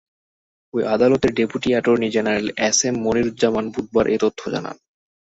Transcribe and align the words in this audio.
ওই 0.73 0.83
আদালতের 0.85 1.31
deputy 1.33 1.69
attorney 1.71 2.07
general 2.09 2.47
S 2.67 2.79
M 2.85 2.95
Moniruzzaman 3.03 3.65
বুধবার 3.73 4.05
এ 4.07 4.17
তথ্য 4.23 4.41
জানান। 4.53 4.75